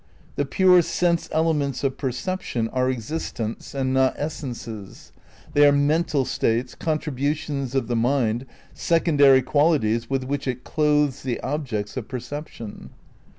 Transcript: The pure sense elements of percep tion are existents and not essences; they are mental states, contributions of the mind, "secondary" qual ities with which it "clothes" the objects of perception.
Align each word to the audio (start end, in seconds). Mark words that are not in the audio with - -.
The 0.35 0.45
pure 0.45 0.81
sense 0.81 1.29
elements 1.31 1.83
of 1.83 1.95
percep 1.95 2.41
tion 2.41 2.69
are 2.69 2.89
existents 2.89 3.75
and 3.75 3.93
not 3.93 4.15
essences; 4.17 5.11
they 5.53 5.63
are 5.67 5.71
mental 5.71 6.25
states, 6.25 6.73
contributions 6.73 7.75
of 7.75 7.87
the 7.87 7.95
mind, 7.95 8.47
"secondary" 8.73 9.43
qual 9.43 9.77
ities 9.77 10.09
with 10.09 10.23
which 10.23 10.47
it 10.47 10.63
"clothes" 10.63 11.21
the 11.21 11.39
objects 11.41 11.97
of 11.97 12.07
perception. 12.07 12.89